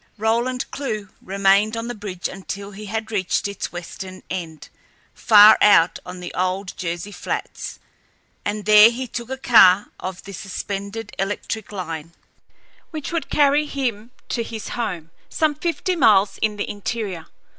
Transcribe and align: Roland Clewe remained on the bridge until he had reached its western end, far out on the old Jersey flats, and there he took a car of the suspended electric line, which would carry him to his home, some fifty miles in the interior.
Roland 0.17 0.65
Clewe 0.71 1.09
remained 1.21 1.77
on 1.77 1.87
the 1.87 1.93
bridge 1.93 2.27
until 2.27 2.71
he 2.71 2.85
had 2.87 3.11
reached 3.11 3.47
its 3.47 3.71
western 3.71 4.23
end, 4.31 4.69
far 5.13 5.59
out 5.61 5.99
on 6.07 6.19
the 6.21 6.33
old 6.33 6.75
Jersey 6.75 7.11
flats, 7.11 7.77
and 8.43 8.65
there 8.65 8.89
he 8.89 9.05
took 9.07 9.29
a 9.29 9.37
car 9.37 9.91
of 9.99 10.23
the 10.23 10.33
suspended 10.33 11.15
electric 11.19 11.71
line, 11.71 12.13
which 12.89 13.11
would 13.11 13.29
carry 13.29 13.67
him 13.67 14.09
to 14.29 14.41
his 14.41 14.69
home, 14.69 15.11
some 15.29 15.53
fifty 15.53 15.95
miles 15.95 16.39
in 16.41 16.55
the 16.57 16.67
interior. 16.67 17.27